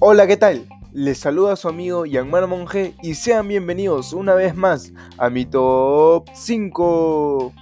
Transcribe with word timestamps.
Hola, 0.00 0.26
¿qué 0.26 0.36
tal? 0.36 0.66
Les 0.92 1.18
saluda 1.18 1.56
su 1.56 1.68
amigo 1.68 2.06
Yanmar 2.06 2.46
Monge 2.46 2.94
y 3.02 3.14
sean 3.14 3.46
bienvenidos 3.48 4.12
una 4.12 4.34
vez 4.34 4.56
más 4.56 4.92
a 5.18 5.28
mi 5.28 5.44
top 5.44 6.28
5. 6.32 7.52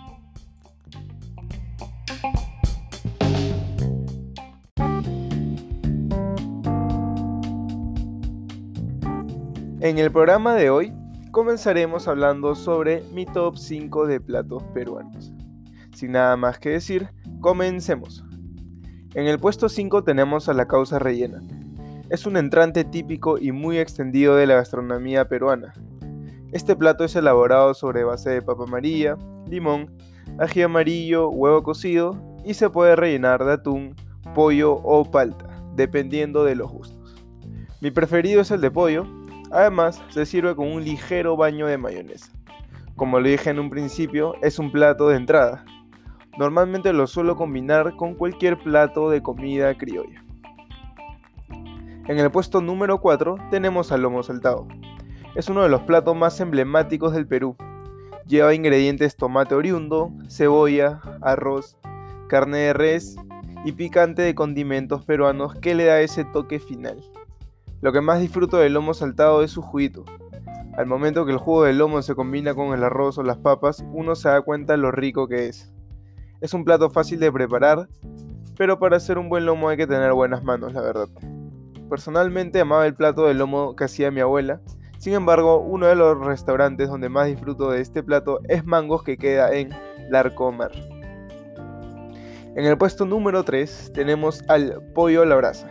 En 9.81 9.99
el 9.99 10.13
programa 10.13 10.55
de 10.55 10.71
hoy 10.71 10.93
comenzaremos 11.33 12.07
hablando 12.07 12.55
sobre 12.55 13.03
mi 13.13 13.25
top 13.25 13.57
5 13.57 14.07
de 14.07 14.21
platos 14.21 14.63
peruanos. 14.75 15.33
Sin 15.95 16.13
nada 16.13 16.37
más 16.37 16.59
que 16.59 16.69
decir, 16.69 17.09
comencemos. 17.41 18.25
En 19.15 19.27
el 19.27 19.39
puesto 19.39 19.69
5 19.69 20.05
tenemos 20.05 20.49
a 20.49 20.55
la 20.55 20.69
causa 20.69 20.99
rellena. 20.99 21.41
Es 22.11 22.27
un 22.27 22.37
entrante 22.37 22.85
típico 22.85 23.39
y 23.39 23.53
muy 23.53 23.79
extendido 23.79 24.37
de 24.37 24.47
la 24.47 24.57
gastronomía 24.57 25.29
peruana. 25.29 25.73
Este 26.53 26.77
plato 26.77 27.05
es 27.05 27.17
elaborado 27.17 27.75
sobre 27.75 28.05
base 28.05 28.31
de 28.31 28.43
papa 28.43 28.65
amarilla, 28.65 29.17
limón, 29.49 29.91
ají 30.39 30.63
amarillo, 30.63 31.31
huevo 31.31 31.63
cocido 31.63 32.17
y 32.45 32.55
se 32.55 32.71
puede 32.71 32.95
rellenar 32.95 33.45
de 33.45 33.55
atún, 33.55 33.97
pollo 34.35 34.75
o 34.75 35.11
palta, 35.11 35.47
dependiendo 35.75 36.45
de 36.45 36.55
los 36.55 36.71
gustos. 36.71 37.25
Mi 37.81 37.91
preferido 37.91 38.41
es 38.41 38.51
el 38.51 38.61
de 38.61 38.71
pollo, 38.71 39.07
además 39.51 40.03
se 40.11 40.27
sirve 40.27 40.55
con 40.55 40.69
un 40.69 40.85
ligero 40.85 41.37
baño 41.37 41.67
de 41.67 41.79
mayonesa. 41.79 42.33
Como 42.95 43.21
lo 43.21 43.29
dije 43.29 43.51
en 43.51 43.59
un 43.59 43.69
principio, 43.69 44.35
es 44.43 44.59
un 44.59 44.71
plato 44.71 45.09
de 45.09 45.17
entrada, 45.17 45.65
Normalmente 46.39 46.93
lo 46.93 47.07
suelo 47.07 47.35
combinar 47.35 47.97
con 47.97 48.15
cualquier 48.15 48.59
plato 48.59 49.09
de 49.09 49.23
comida 49.23 49.77
criolla. 49.77 50.23
En 52.09 52.19
el 52.19 52.31
puesto 52.31 52.61
número 52.61 53.01
4 53.01 53.37
tenemos 53.51 53.91
al 53.91 54.03
lomo 54.03 54.23
saltado. 54.23 54.69
Es 55.35 55.49
uno 55.49 55.63
de 55.63 55.69
los 55.69 55.83
platos 55.83 56.15
más 56.15 56.39
emblemáticos 56.41 57.15
del 57.15 57.27
Perú. 57.27 57.57
Lleva 58.27 58.55
ingredientes 58.55 59.17
tomate 59.17 59.55
oriundo, 59.55 60.13
cebolla, 60.29 61.01
arroz, 61.23 61.79
carne 62.29 62.59
de 62.59 62.73
res 62.75 63.17
y 63.65 63.73
picante 63.73 64.23
de 64.23 64.35
condimentos 64.35 65.05
peruanos 65.05 65.55
que 65.55 65.75
le 65.75 65.87
da 65.87 66.01
ese 66.01 66.25
toque 66.25 66.59
final. 66.59 67.03
Lo 67.81 67.93
que 67.93 68.01
más 68.01 68.21
disfruto 68.21 68.59
del 68.59 68.75
lomo 68.75 68.95
saltado 68.95 69.43
es 69.43 69.51
su 69.51 69.63
juguito. 69.63 70.05
Al 70.77 70.87
momento 70.87 71.25
que 71.25 71.33
el 71.33 71.39
jugo 71.39 71.65
del 71.65 71.79
lomo 71.79 72.03
se 72.03 72.15
combina 72.15 72.55
con 72.55 72.75
el 72.75 72.85
arroz 72.85 73.17
o 73.17 73.23
las 73.23 73.39
papas, 73.39 73.85
uno 73.93 74.15
se 74.15 74.29
da 74.29 74.43
cuenta 74.43 74.77
lo 74.77 74.91
rico 74.93 75.29
que 75.29 75.49
es. 75.49 75.73
Es 76.41 76.55
un 76.55 76.65
plato 76.65 76.91
fácil 76.91 77.21
de 77.21 77.33
preparar, 77.33 77.89
pero 78.57 78.79
para 78.79 78.97
hacer 78.97 79.19
un 79.19 79.29
buen 79.29 79.47
lomo 79.47 79.69
hay 79.69 79.77
que 79.77 79.87
tener 79.87 80.13
buenas 80.13 80.43
manos, 80.43 80.73
la 80.73 80.83
verdad. 80.83 81.09
Personalmente 81.89 82.61
amaba 82.61 82.87
el 82.87 82.95
plato 82.95 83.27
de 83.27 83.35
lomo 83.35 83.77
que 83.77 83.85
hacía 83.85 84.11
mi 84.11 84.21
abuela, 84.21 84.61
sin 84.99 85.13
embargo, 85.13 85.61
uno 85.61 85.87
de 85.87 85.95
los 85.95 86.19
restaurantes 86.19 86.89
donde 86.89 87.09
más 87.09 87.27
disfruto 87.27 87.71
de 87.71 87.81
este 87.81 88.03
plato 88.03 88.41
es 88.49 88.65
Mangos 88.65 89.03
que 89.03 89.17
queda 89.17 89.53
en 89.53 89.71
Larcomar. 90.11 90.73
En 92.55 92.65
el 92.65 92.79
puesto 92.79 93.05
número 93.05 93.45
3 93.45 93.93
tenemos 93.95 94.43
al 94.49 94.83
pollo 94.95 95.23
a 95.23 95.27
la 95.27 95.37
brasa. 95.37 95.71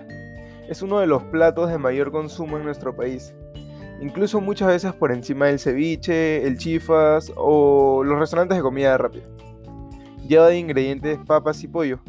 Es 0.70 0.82
uno 0.82 1.00
de 1.00 1.08
los 1.08 1.24
platos 1.24 1.70
de 1.70 1.78
mayor 1.78 2.12
consumo 2.12 2.58
en 2.58 2.64
nuestro 2.64 2.96
país, 2.96 3.34
incluso 4.00 4.40
muchas 4.40 4.68
veces 4.68 4.94
por 4.94 5.12
encima 5.12 5.48
del 5.48 5.60
ceviche, 5.60 6.46
el 6.46 6.58
chifas 6.58 7.32
o 7.36 8.04
los 8.04 8.20
restaurantes 8.20 8.58
de 8.58 8.64
comida 8.64 8.98
rápida. 8.98 9.26
Lleva 10.28 10.48
de 10.48 10.58
ingredientes 10.58 11.20
papas 11.20 11.64
y 11.64 11.68
pollo, 11.68 12.00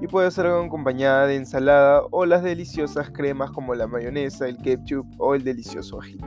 y 0.00 0.06
puede 0.06 0.30
ser 0.30 0.46
acompañada 0.46 1.26
de 1.26 1.34
ensalada 1.34 2.02
o 2.12 2.24
las 2.24 2.44
deliciosas 2.44 3.10
cremas 3.10 3.50
como 3.50 3.74
la 3.74 3.88
mayonesa, 3.88 4.46
el 4.46 4.58
ketchup 4.58 5.06
o 5.18 5.34
el 5.34 5.42
delicioso 5.42 6.00
ají. 6.00 6.18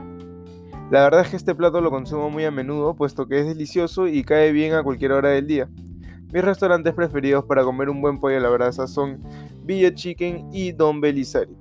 La 0.90 1.04
verdad 1.04 1.22
es 1.22 1.28
que 1.28 1.36
este 1.36 1.54
plato 1.54 1.80
lo 1.80 1.90
consumo 1.90 2.28
muy 2.28 2.44
a 2.44 2.50
menudo 2.50 2.94
puesto 2.94 3.26
que 3.26 3.40
es 3.40 3.46
delicioso 3.46 4.08
y 4.08 4.24
cae 4.24 4.52
bien 4.52 4.74
a 4.74 4.82
cualquier 4.82 5.12
hora 5.12 5.30
del 5.30 5.46
día. 5.46 5.68
Mis 6.32 6.44
restaurantes 6.44 6.92
preferidos 6.92 7.44
para 7.44 7.64
comer 7.64 7.88
un 7.88 8.02
buen 8.02 8.20
pollo 8.20 8.36
a 8.36 8.40
la 8.40 8.50
brasa 8.50 8.86
son 8.86 9.22
Villa 9.64 9.94
Chicken 9.94 10.50
y 10.52 10.72
Don 10.72 11.00
Belisario. 11.00 11.56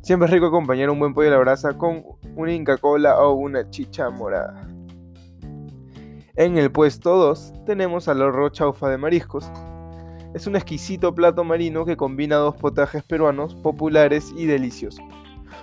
Siempre 0.00 0.26
es 0.26 0.32
rico 0.32 0.46
acompañar 0.46 0.90
un 0.90 0.98
buen 1.00 1.12
pollo 1.12 1.28
a 1.28 1.32
la 1.32 1.38
brasa 1.38 1.76
con 1.76 2.04
una 2.36 2.52
Inca 2.52 2.76
Cola 2.76 3.18
o 3.20 3.34
una 3.34 3.68
chicha 3.68 4.10
morada. 4.10 4.68
En 6.38 6.56
el 6.56 6.70
puesto 6.70 7.16
2 7.16 7.64
tenemos 7.66 8.06
al 8.06 8.22
arroz 8.22 8.52
chaufa 8.52 8.88
de 8.88 8.96
mariscos. 8.96 9.50
Es 10.34 10.46
un 10.46 10.54
exquisito 10.54 11.12
plato 11.12 11.42
marino 11.42 11.84
que 11.84 11.96
combina 11.96 12.36
dos 12.36 12.54
potajes 12.54 13.02
peruanos 13.02 13.56
populares 13.56 14.32
y 14.36 14.46
deliciosos. 14.46 15.04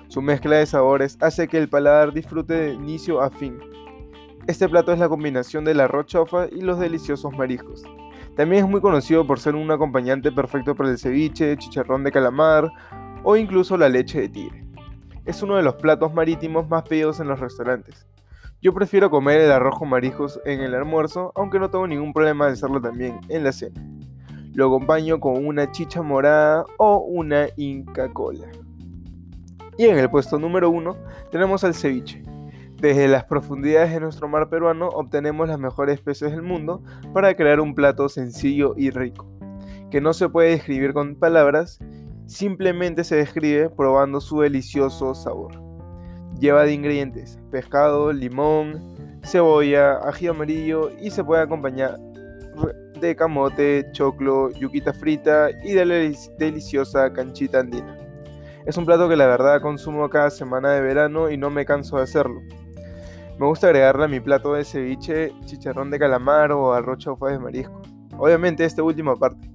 Su 0.10 0.22
mezcla 0.22 0.58
de 0.58 0.66
sabores 0.66 1.18
hace 1.22 1.48
que 1.48 1.60
el 1.60 1.70
paladar 1.70 2.12
disfrute 2.12 2.56
de 2.56 2.74
inicio 2.74 3.22
a 3.22 3.30
fin. 3.30 3.58
Este 4.48 4.68
plato 4.68 4.92
es 4.92 5.00
la 5.00 5.08
combinación 5.08 5.64
del 5.64 5.80
arroz 5.80 6.08
chaufa 6.08 6.48
y 6.52 6.60
los 6.60 6.78
deliciosos 6.78 7.32
mariscos. 7.38 7.84
También 8.36 8.66
es 8.66 8.70
muy 8.70 8.82
conocido 8.82 9.26
por 9.26 9.40
ser 9.40 9.56
un 9.56 9.72
acompañante 9.72 10.30
perfecto 10.30 10.76
para 10.76 10.90
el 10.90 11.00
ceviche, 11.00 11.56
chicharrón 11.56 12.04
de 12.04 12.12
calamar 12.12 12.70
o 13.24 13.38
incluso 13.38 13.78
la 13.78 13.88
leche 13.88 14.20
de 14.20 14.28
tigre. 14.28 14.66
Es 15.24 15.42
uno 15.42 15.56
de 15.56 15.64
los 15.64 15.76
platos 15.76 16.14
marítimos 16.14 16.68
más 16.68 16.84
pedidos 16.84 17.22
en 17.22 17.30
los 17.30 17.40
restaurantes. 17.40 18.06
Yo 18.66 18.74
prefiero 18.74 19.12
comer 19.12 19.42
el 19.42 19.52
arroz 19.52 19.78
con 19.78 19.92
en 19.94 20.62
el 20.62 20.74
almuerzo, 20.74 21.32
aunque 21.36 21.60
no 21.60 21.70
tengo 21.70 21.86
ningún 21.86 22.14
problema 22.14 22.48
de 22.48 22.54
hacerlo 22.54 22.82
también 22.82 23.20
en 23.30 23.44
la 23.44 23.52
cena. 23.52 23.80
Lo 24.56 24.66
acompaño 24.66 25.20
con 25.20 25.46
una 25.46 25.70
chicha 25.70 26.02
morada 26.02 26.66
o 26.80 26.98
una 26.98 27.46
Inca 27.58 28.12
Cola. 28.12 28.48
Y 29.78 29.86
en 29.86 30.00
el 30.00 30.10
puesto 30.10 30.40
número 30.40 30.72
1 30.72 30.98
tenemos 31.30 31.64
al 31.64 31.76
ceviche. 31.76 32.24
Desde 32.82 33.08
las 33.08 33.26
profundidades 33.26 33.94
de 33.94 34.00
nuestro 34.00 34.28
mar 34.28 34.50
peruano 34.50 34.88
obtenemos 34.88 35.48
las 35.48 35.60
mejores 35.60 36.00
especies 36.00 36.32
del 36.32 36.42
mundo 36.42 36.82
para 37.14 37.36
crear 37.36 37.60
un 37.60 37.76
plato 37.76 38.10
sencillo 38.10 38.74
y 38.76 38.90
rico, 38.90 39.28
que 39.92 40.02
no 40.02 40.12
se 40.12 40.28
puede 40.28 40.50
describir 40.50 40.92
con 40.92 41.14
palabras, 41.14 41.78
simplemente 42.26 43.04
se 43.04 43.18
describe 43.18 43.70
probando 43.70 44.20
su 44.22 44.40
delicioso 44.40 45.14
sabor. 45.14 45.65
Lleva 46.40 46.64
de 46.64 46.74
ingredientes 46.74 47.40
pescado, 47.52 48.12
limón, 48.12 48.96
cebolla, 49.24 50.00
ají 50.08 50.28
amarillo 50.28 50.92
y 51.02 51.10
se 51.10 51.24
puede 51.24 51.42
acompañar 51.42 51.98
de 53.00 53.16
camote, 53.16 53.86
choclo, 53.92 54.52
yuquita 54.52 54.94
frita 54.94 55.50
y 55.64 55.74
de 55.74 55.86
la 55.86 55.96
deliciosa 56.38 57.12
canchita 57.12 57.60
andina. 57.60 57.98
Es 58.66 58.78
un 58.78 58.86
plato 58.86 59.08
que 59.08 59.16
la 59.16 59.28
verdad 59.28 59.62
consumo 59.62 60.10
cada 60.10 60.30
semana 60.30 60.72
de 60.72 60.82
verano 60.82 61.30
y 61.30 61.38
no 61.38 61.50
me 61.50 61.66
canso 61.66 61.98
de 61.98 62.04
hacerlo. 62.04 62.42
Me 63.38 63.46
gusta 63.46 63.68
agregarle 63.68 64.06
a 64.06 64.08
mi 64.08 64.20
plato 64.20 64.54
de 64.54 64.64
ceviche 64.64 65.34
chicharrón 65.46 65.92
de 65.92 66.00
calamar 66.00 66.52
o 66.52 66.74
arroz 66.74 67.00
chaufa 67.00 67.28
de 67.28 67.40
marisco. 67.40 67.82
Obviamente 68.18 68.64
esta 68.64 68.82
última 68.82 69.16
parte. 69.16 69.50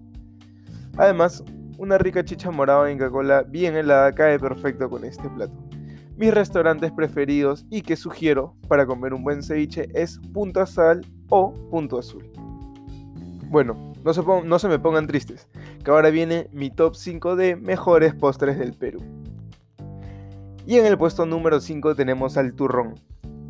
Además, 0.97 1.43
una 1.79 1.97
rica 1.97 2.23
chicha 2.23 2.51
morada 2.51 2.91
en 2.91 2.99
Coca-Cola 2.99 3.43
bien 3.43 3.75
helada 3.75 4.13
cae 4.13 4.39
perfecto 4.39 4.89
con 4.91 5.05
este 5.05 5.29
plato. 5.31 5.70
Mis 6.21 6.35
restaurantes 6.35 6.93
preferidos 6.93 7.65
y 7.71 7.81
que 7.81 7.97
sugiero 7.97 8.55
para 8.69 8.85
comer 8.85 9.15
un 9.15 9.25
buen 9.25 9.43
ceviche 9.43 9.89
es 9.95 10.19
Punta 10.35 10.67
Sal 10.67 11.01
o 11.31 11.55
Punto 11.71 11.99
Azul. 11.99 12.31
Bueno, 13.49 13.95
no 14.05 14.13
se, 14.13 14.21
no 14.45 14.59
se 14.59 14.69
me 14.69 14.79
pongan 14.79 15.07
tristes, 15.07 15.49
que 15.83 15.91
ahora 15.91 16.11
viene 16.11 16.51
mi 16.53 16.69
top 16.69 16.95
5 16.95 17.37
de 17.37 17.57
mejores 17.57 18.13
postres 18.13 18.59
del 18.59 18.75
Perú. 18.75 19.01
Y 20.67 20.77
en 20.77 20.85
el 20.85 20.99
puesto 20.99 21.25
número 21.25 21.59
5 21.59 21.95
tenemos 21.95 22.37
al 22.37 22.53
turrón. 22.53 22.97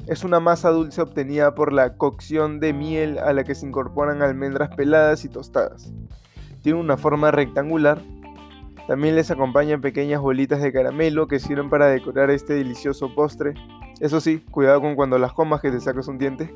Es 0.06 0.22
una 0.22 0.38
masa 0.38 0.70
dulce 0.70 1.02
obtenida 1.02 1.56
por 1.56 1.72
la 1.72 1.97
cocción 1.97 2.60
de 2.60 2.72
miel 2.72 3.19
a 3.19 3.32
la 3.32 3.42
que 3.42 3.56
se 3.56 3.66
incorporan 3.66 4.22
almendras 4.22 4.76
peladas 4.76 5.25
y 5.25 5.28
tostadas. 5.28 5.92
Tiene 6.62 6.78
una 6.78 6.96
forma 6.96 7.32
rectangular 7.32 8.00
también 8.90 9.14
les 9.14 9.31
acompañan 9.31 9.81
pequeñas 9.81 10.20
bolitas 10.20 10.60
de 10.60 10.72
caramelo 10.72 11.28
que 11.28 11.38
sirven 11.38 11.70
para 11.70 11.87
decorar 11.87 12.28
este 12.28 12.54
delicioso 12.54 13.14
postre. 13.14 13.54
Eso 14.00 14.20
sí, 14.20 14.40
cuidado 14.50 14.81
con 14.81 14.96
cuando 14.96 15.16
las 15.16 15.32
comas 15.32 15.60
que 15.60 15.70
te 15.70 15.78
sacas 15.78 16.08
un 16.08 16.19
diente. 16.19 16.52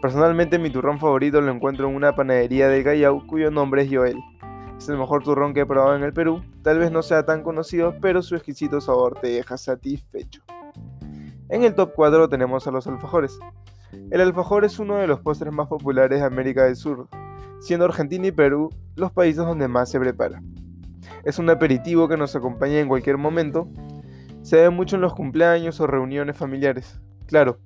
Personalmente 0.00 0.58
mi 0.58 0.70
turrón 0.70 0.98
favorito 0.98 1.42
lo 1.42 1.52
encuentro 1.52 1.90
en 1.90 1.94
una 1.94 2.14
panadería 2.14 2.68
de 2.68 2.82
Callao 2.82 3.26
cuyo 3.26 3.50
nombre 3.50 3.82
es 3.82 3.90
Joel. 3.92 4.16
Es 4.78 4.88
el 4.88 4.96
mejor 4.96 5.24
turrón 5.24 5.52
que 5.52 5.60
he 5.60 5.66
probado 5.66 5.94
en 5.94 6.04
el 6.04 6.14
Perú. 6.14 6.42
Tal 6.62 6.78
vez 6.78 6.90
no 6.90 7.02
sea 7.02 7.26
tan 7.26 7.42
conocido, 7.42 7.96
pero 8.00 8.22
su 8.22 8.34
exquisito 8.34 8.80
sabor 8.80 9.18
te 9.20 9.28
deja 9.28 9.58
satisfecho. 9.58 10.40
En 11.50 11.64
el 11.64 11.74
top 11.74 11.92
4 11.94 12.30
tenemos 12.30 12.66
a 12.66 12.70
los 12.70 12.86
alfajores. 12.86 13.38
El 14.10 14.22
alfajor 14.22 14.64
es 14.64 14.78
uno 14.78 14.96
de 14.96 15.06
los 15.06 15.20
postres 15.20 15.52
más 15.52 15.68
populares 15.68 16.18
de 16.18 16.24
América 16.24 16.64
del 16.64 16.76
Sur, 16.76 17.08
siendo 17.60 17.84
Argentina 17.84 18.26
y 18.26 18.32
Perú 18.32 18.70
los 18.96 19.12
países 19.12 19.44
donde 19.44 19.68
más 19.68 19.90
se 19.90 20.00
prepara. 20.00 20.40
Es 21.24 21.38
un 21.38 21.50
aperitivo 21.50 22.08
que 22.08 22.16
nos 22.16 22.34
acompaña 22.36 22.78
en 22.80 22.88
cualquier 22.88 23.18
momento. 23.18 23.68
Se 24.42 24.56
ve 24.56 24.70
mucho 24.70 24.96
en 24.96 25.02
los 25.02 25.14
cumpleaños 25.14 25.80
o 25.80 25.86
reuniones 25.86 26.36
familiares. 26.36 27.00
Claro, 27.26 27.58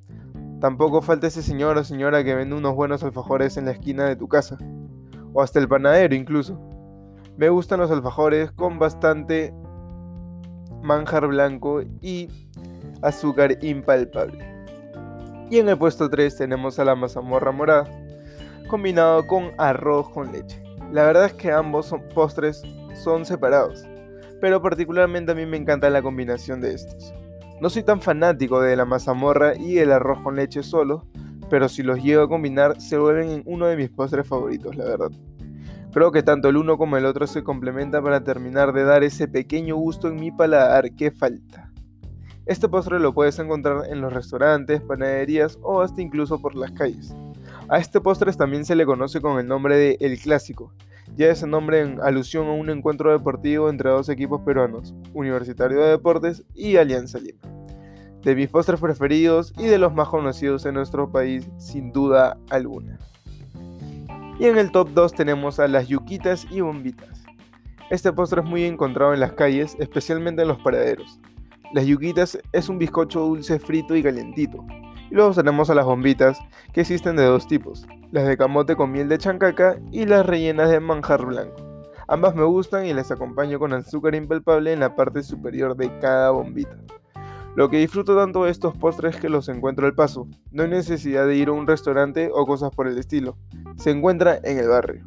tampoco 0.61 1.03
falta 1.03 1.27
ese 1.27 1.43
señor 1.43 1.79
o 1.79 1.85
señora 1.85 2.23
que 2.23 2.35
vende 2.35 2.55
unos 2.55 2.75
buenos 2.75 3.03
alfajores 3.03 3.57
en 3.57 3.67
la 3.67 3.73
esquina 3.73 4.05
de 4.05 4.17
tu 4.17 4.29
casa. 4.29 4.59
O 5.33 5.43
hasta 5.43 5.59
el 5.59 5.69
panadero 5.69 6.15
incluso. 6.15 6.61
Me 7.37 7.49
gustan 7.49 7.81
los 7.81 7.91
alfajores 7.91 8.51
con 8.53 8.79
bastante 8.79 9.53
manjar 10.83 11.27
blanco 11.27 11.83
y 12.01 12.29
azúcar 13.03 13.63
impalpable. 13.63 14.57
Y 15.51 15.59
en 15.59 15.69
el 15.69 15.79
puesto 15.79 16.09
3 16.09 16.37
tenemos 16.37 16.79
a 16.79 16.85
la 16.85 16.95
mazamorra 16.95 17.53
morada, 17.53 17.89
combinado 18.69 19.27
con 19.27 19.51
arroz 19.59 20.09
con 20.11 20.33
leche. 20.33 20.63
La 20.93 21.05
verdad 21.05 21.27
es 21.27 21.35
que 21.35 21.53
ambos 21.53 21.87
son 21.87 22.03
postres 22.15 22.63
son 23.03 23.25
separados, 23.25 23.85
pero 24.41 24.61
particularmente 24.61 25.33
a 25.33 25.35
mí 25.35 25.47
me 25.47 25.57
encanta 25.57 25.91
la 25.91 26.03
combinación 26.03 26.61
de 26.61 26.75
estos. 26.75 27.15
No 27.61 27.71
soy 27.71 27.83
tan 27.83 28.01
fanático 28.01 28.61
de 28.61 28.77
la 28.77 28.85
mazamorra 28.85 29.57
y 29.57 29.79
el 29.79 29.93
arroz 29.93 30.21
con 30.21 30.37
leche 30.37 30.63
solo, 30.63 31.07
pero 31.49 31.69
si 31.69 31.83
los 31.83 32.03
llego 32.03 32.23
a 32.23 32.29
combinar 32.29 32.81
se 32.81 32.99
vuelven 32.99 33.43
uno 33.47 33.67
de 33.67 33.77
mis 33.77 33.91
postres 33.91 34.27
favoritos, 34.27 34.77
la 34.77 34.85
verdad. 34.85 35.11
Creo 35.93 36.13
que 36.13 36.23
tanto 36.23 36.51
el 36.51 36.59
uno 36.59 36.77
como 36.77 36.99
el 36.99 37.07
otro 37.07 37.27
se 37.27 37.43
complementan 37.43 38.05
para 38.05 38.23
terminar 38.23 38.75
de 38.75 38.85
dar 38.85 39.03
ese 39.03 39.29
pequeño 39.29 39.77
gusto 39.77 40.09
en 40.09 40.17
mi 40.17 40.31
paladar 40.31 40.93
que 40.95 41.11
falta. 41.11 41.73
Este 42.45 42.69
postre 42.69 43.01
lo 43.01 43.15
puedes 43.15 43.39
encontrar 43.39 43.87
en 43.89 44.03
los 44.03 44.13
restaurantes, 44.13 44.83
panaderías 44.83 45.59
o 45.63 45.81
hasta 45.81 46.03
incluso 46.03 46.41
por 46.41 46.55
las 46.55 46.73
calles. 46.73 47.15
A 47.69 47.79
este 47.79 48.01
postre 48.01 48.31
también 48.35 48.65
se 48.65 48.77
le 48.77 48.85
conoce 48.85 49.21
con 49.21 49.41
el 49.41 49.49
nombre 49.49 49.77
de 49.77 49.97
El 49.99 50.19
Clásico, 50.21 50.73
ya 51.17 51.31
ese 51.31 51.47
nombre 51.47 51.81
en 51.81 52.01
alusión 52.03 52.47
a 52.47 52.53
un 52.53 52.69
encuentro 52.69 53.11
deportivo 53.11 53.71
entre 53.71 53.91
dos 53.91 54.09
equipos 54.09 54.43
peruanos, 54.43 54.95
Universitario 55.15 55.81
de 55.81 55.91
Deportes 55.91 56.45
y 56.55 56.77
Alianza 56.77 57.19
Lima. 57.19 57.41
De 58.23 58.35
mis 58.35 58.49
postres 58.49 58.81
preferidos 58.81 59.55
y 59.57 59.67
de 59.67 59.79
los 59.79 59.95
más 59.95 60.09
conocidos 60.09 60.67
en 60.67 60.75
nuestro 60.75 61.11
país, 61.11 61.49
sin 61.59 61.91
duda 61.91 62.37
alguna. 62.51 62.99
Y 64.39 64.45
en 64.45 64.59
el 64.59 64.71
top 64.71 64.91
2 64.91 65.15
tenemos 65.15 65.59
a 65.59 65.69
las 65.69 65.89
yuquitas 65.89 66.47
y 66.51 66.61
bombitas. 66.61 67.25
Este 67.89 68.13
postre 68.13 68.43
es 68.43 68.47
muy 68.47 68.65
encontrado 68.65 69.15
en 69.15 69.21
las 69.21 69.33
calles, 69.33 69.77
especialmente 69.79 70.43
en 70.43 70.49
los 70.49 70.59
paraderos. 70.59 71.19
Las 71.73 71.87
yuquitas 71.87 72.39
es 72.53 72.69
un 72.69 72.79
bizcocho 72.79 73.21
dulce 73.21 73.59
frito 73.59 73.97
y 73.97 74.03
calientito. 74.03 74.65
Y 75.11 75.15
luego 75.15 75.33
tenemos 75.33 75.71
a 75.71 75.75
las 75.75 75.85
bombitas, 75.85 76.39
que 76.73 76.83
existen 76.83 77.17
de 77.17 77.25
dos 77.25 77.47
tipos, 77.47 77.87
las 78.11 78.27
de 78.27 78.37
camote 78.37 78.77
con 78.77 78.91
miel 78.91 79.09
de 79.09 79.19
chancaca 79.19 79.79
y 79.93 80.07
las 80.07 80.27
rellenas 80.27 80.71
de 80.71 80.81
manjar 80.81 81.25
blanco. 81.25 81.57
Ambas 82.09 82.35
me 82.37 82.45
gustan 82.45 82.87
y 82.87 82.93
las 82.93 83.11
acompaño 83.11 83.59
con 83.59 83.73
azúcar 83.73 84.15
impalpable 84.15 84.73
en 84.73 84.81
la 84.81 84.95
parte 84.95 85.23
superior 85.23 85.77
de 85.77 85.97
cada 85.99 86.31
bombita. 86.31 86.77
Lo 87.57 87.71
que 87.71 87.79
disfruto 87.79 88.15
tanto 88.17 88.45
de 88.45 88.51
estos 88.51 88.77
postres 88.77 89.15
es 89.15 89.21
que 89.21 89.31
los 89.31 89.49
encuentro 89.49 89.87
al 89.87 89.95
paso. 89.95 90.29
No 90.53 90.63
hay 90.63 90.69
necesidad 90.69 91.27
de 91.27 91.37
ir 91.37 91.49
a 91.49 91.53
un 91.53 91.67
restaurante 91.67 92.31
o 92.33 92.47
cosas 92.47 92.71
por 92.71 92.87
el 92.87 92.99
estilo. 92.99 93.39
Se 93.77 93.91
encuentra 93.91 94.39
en 94.43 94.59
el 94.59 94.69
barrio. 94.69 95.07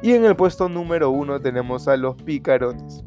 Y 0.00 0.12
en 0.12 0.24
el 0.24 0.36
puesto 0.36 0.68
número 0.68 1.10
1 1.10 1.40
tenemos 1.40 1.88
a 1.88 1.96
los 1.96 2.14
picarones. 2.22 3.04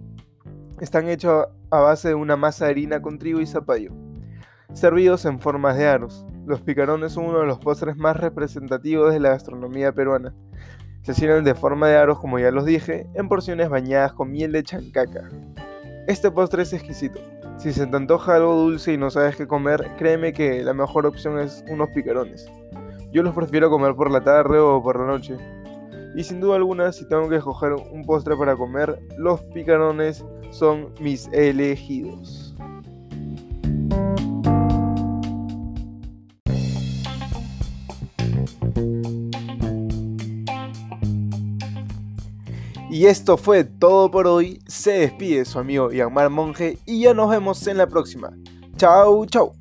Están 0.81 1.07
hechos 1.07 1.47
a 1.69 1.79
base 1.79 2.09
de 2.09 2.15
una 2.15 2.35
masa 2.35 2.65
de 2.65 2.71
harina 2.71 3.01
con 3.01 3.17
trigo 3.17 3.39
y 3.39 3.45
zapallo, 3.45 3.93
servidos 4.73 5.25
en 5.25 5.39
formas 5.39 5.77
de 5.77 5.87
aros. 5.87 6.25
Los 6.45 6.61
picarones 6.61 7.13
son 7.13 7.25
uno 7.25 7.39
de 7.39 7.47
los 7.47 7.59
postres 7.59 7.97
más 7.97 8.17
representativos 8.17 9.13
de 9.13 9.19
la 9.19 9.29
gastronomía 9.29 9.91
peruana. 9.91 10.33
Se 11.03 11.13
sirven 11.13 11.43
de 11.43 11.55
forma 11.55 11.87
de 11.87 11.97
aros, 11.97 12.19
como 12.19 12.39
ya 12.39 12.51
los 12.51 12.65
dije, 12.65 13.07
en 13.15 13.27
porciones 13.27 13.69
bañadas 13.69 14.13
con 14.13 14.31
miel 14.31 14.51
de 14.51 14.63
chancaca. 14.63 15.29
Este 16.07 16.31
postre 16.31 16.63
es 16.63 16.73
exquisito, 16.73 17.19
si 17.61 17.71
se 17.73 17.85
te 17.85 17.95
antoja 17.95 18.37
algo 18.37 18.55
dulce 18.55 18.93
y 18.93 18.97
no 18.97 19.11
sabes 19.11 19.35
qué 19.35 19.45
comer, 19.45 19.91
créeme 19.95 20.33
que 20.33 20.63
la 20.63 20.73
mejor 20.73 21.05
opción 21.05 21.37
es 21.37 21.63
unos 21.69 21.89
picarones. 21.89 22.49
Yo 23.11 23.21
los 23.21 23.35
prefiero 23.35 23.69
comer 23.69 23.93
por 23.93 24.09
la 24.09 24.23
tarde 24.23 24.57
o 24.57 24.81
por 24.81 24.99
la 24.99 25.05
noche. 25.05 25.37
Y 26.15 26.23
sin 26.23 26.39
duda 26.39 26.55
alguna, 26.55 26.91
si 26.91 27.07
tengo 27.07 27.29
que 27.29 27.35
escoger 27.35 27.73
un 27.73 28.03
postre 28.03 28.35
para 28.35 28.55
comer, 28.55 28.99
los 29.15 29.41
picarones 29.53 30.25
son 30.49 30.91
mis 30.99 31.27
elegidos. 31.33 32.50
Y 42.91 43.05
esto 43.05 43.37
fue 43.37 43.63
todo 43.63 44.11
por 44.11 44.27
hoy. 44.27 44.59
Se 44.67 44.91
despide 44.91 45.45
su 45.45 45.57
amigo 45.57 45.93
Yanmar 45.93 46.29
Monje 46.29 46.77
y 46.85 46.99
ya 46.99 47.13
nos 47.13 47.29
vemos 47.29 47.65
en 47.67 47.77
la 47.77 47.87
próxima. 47.87 48.33
Chau, 48.75 49.25
chau. 49.27 49.53